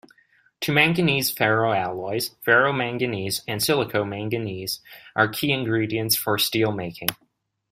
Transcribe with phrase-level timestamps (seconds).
[0.61, 4.79] Two manganese ferroalloys, ferromanganese and silicomanganese,
[5.15, 7.15] are key ingredients for steelmaking.